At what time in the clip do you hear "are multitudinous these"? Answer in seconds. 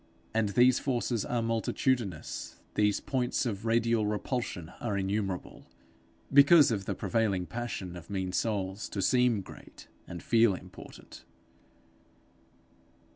1.25-2.99